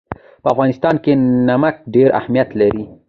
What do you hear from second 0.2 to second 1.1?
په افغانستان